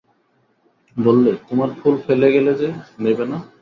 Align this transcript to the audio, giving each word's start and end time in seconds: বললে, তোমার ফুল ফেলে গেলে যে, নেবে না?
বললে, 0.97 1.31
তোমার 1.47 1.69
ফুল 1.79 1.95
ফেলে 2.05 2.27
গেলে 2.31 2.51
যে, 2.55 2.67
নেবে 2.99 3.25
না? 3.25 3.37